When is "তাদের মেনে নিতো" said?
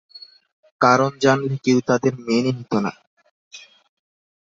1.89-2.77